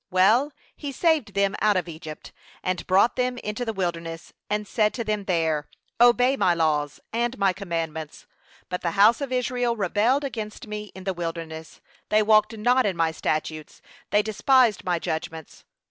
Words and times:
Well, 0.09 0.51
he 0.75 0.91
saved 0.91 1.35
them 1.35 1.55
out 1.61 1.77
of 1.77 1.87
Egypt, 1.87 2.31
and 2.63 2.87
brought 2.87 3.17
them 3.17 3.37
into 3.37 3.63
the 3.63 3.71
wilderness, 3.71 4.33
and 4.49 4.67
said 4.67 4.95
to 4.95 5.03
them 5.03 5.25
there, 5.25 5.67
Obey 5.99 6.35
my 6.35 6.55
laws, 6.55 6.99
and 7.13 7.37
my 7.37 7.53
commandments; 7.53 8.25
but 8.67 8.81
the 8.81 8.97
house 8.97 9.21
of 9.21 9.31
Israel 9.31 9.75
rebelled 9.75 10.23
against 10.23 10.65
me 10.65 10.85
in 10.95 11.03
the 11.03 11.13
wilderness, 11.13 11.81
they 12.09 12.23
walked 12.23 12.57
not 12.57 12.87
in 12.87 12.97
my 12.97 13.11
statutes, 13.11 13.79
they 14.09 14.23
despised 14.23 14.83
my 14.83 14.97
judgments. 14.97 15.65